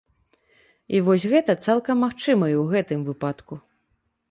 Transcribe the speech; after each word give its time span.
І 0.97 1.01
вось 1.09 1.27
гэта 1.33 1.55
цалкам 1.67 1.95
магчыма 2.05 2.45
і 2.55 2.57
ў 2.63 2.67
гэтым 2.75 2.99
выпадку. 3.13 3.53